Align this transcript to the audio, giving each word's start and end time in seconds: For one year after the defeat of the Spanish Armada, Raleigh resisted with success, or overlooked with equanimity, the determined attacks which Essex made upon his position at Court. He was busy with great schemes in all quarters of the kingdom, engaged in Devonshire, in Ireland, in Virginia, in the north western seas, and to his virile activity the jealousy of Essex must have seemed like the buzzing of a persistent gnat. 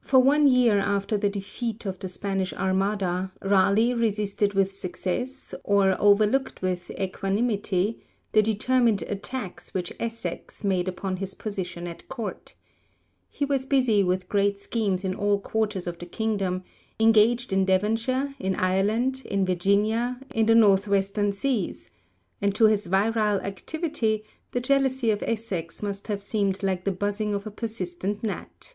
For 0.00 0.18
one 0.18 0.48
year 0.48 0.78
after 0.80 1.18
the 1.18 1.28
defeat 1.28 1.84
of 1.84 1.98
the 1.98 2.08
Spanish 2.08 2.54
Armada, 2.54 3.32
Raleigh 3.42 3.92
resisted 3.92 4.54
with 4.54 4.74
success, 4.74 5.54
or 5.62 5.94
overlooked 6.00 6.62
with 6.62 6.90
equanimity, 6.92 8.00
the 8.32 8.40
determined 8.42 9.02
attacks 9.02 9.74
which 9.74 9.92
Essex 10.00 10.64
made 10.64 10.88
upon 10.88 11.18
his 11.18 11.34
position 11.34 11.86
at 11.86 12.08
Court. 12.08 12.54
He 13.28 13.44
was 13.44 13.66
busy 13.66 14.02
with 14.02 14.30
great 14.30 14.58
schemes 14.58 15.04
in 15.04 15.14
all 15.14 15.38
quarters 15.38 15.86
of 15.86 15.98
the 15.98 16.06
kingdom, 16.06 16.64
engaged 16.98 17.52
in 17.52 17.66
Devonshire, 17.66 18.34
in 18.38 18.54
Ireland, 18.54 19.20
in 19.26 19.44
Virginia, 19.44 20.18
in 20.34 20.46
the 20.46 20.54
north 20.54 20.88
western 20.88 21.30
seas, 21.32 21.90
and 22.40 22.54
to 22.54 22.68
his 22.68 22.86
virile 22.86 23.40
activity 23.42 24.24
the 24.52 24.60
jealousy 24.62 25.10
of 25.10 25.22
Essex 25.22 25.82
must 25.82 26.06
have 26.08 26.22
seemed 26.22 26.62
like 26.62 26.84
the 26.84 26.90
buzzing 26.90 27.34
of 27.34 27.46
a 27.46 27.50
persistent 27.50 28.22
gnat. 28.22 28.74